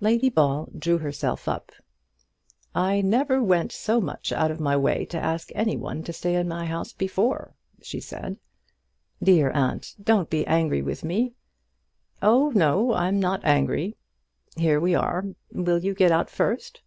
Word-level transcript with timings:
Lady 0.00 0.28
Ball 0.28 0.68
drew 0.76 0.98
herself 0.98 1.46
up. 1.46 1.70
"I 2.74 3.00
never 3.00 3.40
went 3.40 3.70
so 3.70 4.00
much 4.00 4.32
out 4.32 4.50
of 4.50 4.58
my 4.58 4.76
way 4.76 5.04
to 5.04 5.16
ask 5.16 5.52
any 5.54 5.76
one 5.76 6.02
to 6.02 6.12
stay 6.12 6.34
in 6.34 6.48
my 6.48 6.66
house 6.66 6.92
before," 6.92 7.54
she 7.80 8.00
said. 8.00 8.38
"Dear 9.22 9.52
aunt! 9.52 9.94
don't 10.02 10.28
be 10.28 10.44
angry 10.48 10.82
with 10.82 11.04
me." 11.04 11.34
"Oh 12.20 12.50
no! 12.56 12.92
I'm 12.92 13.20
not 13.20 13.44
angry. 13.44 13.94
Here 14.56 14.80
we 14.80 14.96
are. 14.96 15.24
Will 15.52 15.78
you 15.78 15.94
get 15.94 16.10
out 16.10 16.28
first?" 16.28 16.82